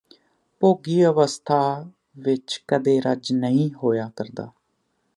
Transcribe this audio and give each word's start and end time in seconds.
ਭੋਗੀ 0.61 1.03
ਅਵਸਥਾਂ 1.05 1.85
ਵਿਚ 2.17 2.61
ਕਦੇ 2.67 2.99
ਰੱਜ 3.01 3.31
ਨਹੀਂ 3.33 3.69
ਹੋਇਆ 3.73 4.09
ਕਰਦਾ 4.15 4.51